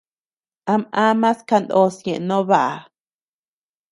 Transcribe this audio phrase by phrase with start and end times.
[0.71, 2.77] Am amas kanós ñeʼe no baʼa.